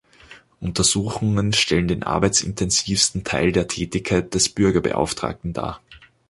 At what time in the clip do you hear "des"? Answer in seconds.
4.33-4.49